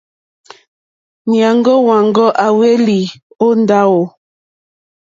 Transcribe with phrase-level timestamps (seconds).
[1.31, 2.99] Nyàŋgo wàŋgo à hwelì
[3.45, 4.01] o ndawò?